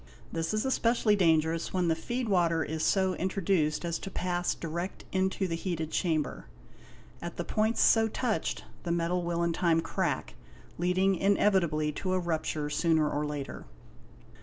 This 0.31 0.51
is 0.51 0.65
especially 0.65 1.15
dangerous 1.15 1.73
when 1.73 1.87
the 1.87 1.95
feed 1.95 2.27
water 2.27 2.63
is 2.63 2.81
so 2.81 3.13
introduced 3.17 3.85
as 3.85 3.99
to" 3.99 4.09
pass 4.09 4.55
direct 4.55 5.05
into 5.11 5.47
the 5.47 5.53
heated 5.53 5.91
chamber; 5.91 6.47
at 7.21 7.37
the 7.37 7.43
points 7.45 7.81
so 7.81 8.07
touched 8.07 8.63
the_ 8.81 8.89
metal 8.95 9.21
will 9.21 9.43
in 9.43 9.53
time 9.53 9.79
crack, 9.79 10.33
leading 10.79 11.13
inevitably 11.13 11.91
to 11.91 12.13
a 12.13 12.19
rupture 12.19 12.67
sooner 12.67 13.07
or 13.07 13.27
later. 13.27 13.65